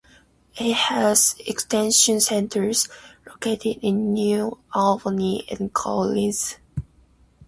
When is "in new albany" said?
3.83-5.45